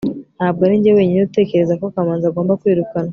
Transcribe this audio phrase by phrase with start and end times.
[0.37, 3.09] ntabwo arinjye wenyine utekereza ko kamanzi agomba kwirukanwa